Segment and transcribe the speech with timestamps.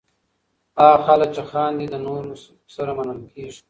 [0.79, 2.33] هغه خلک چې خاندي، له نورو
[2.75, 3.59] سره منل کېږي.